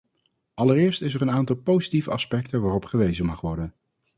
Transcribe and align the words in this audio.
Allereerst 0.53 1.01
is 1.01 1.13
er 1.13 1.21
een 1.21 1.31
aantal 1.31 1.55
positieve 1.55 2.11
aspecten 2.11 2.61
waarop 2.61 2.85
gewezen 2.85 3.25
mag 3.25 3.41
worden. 3.41 3.73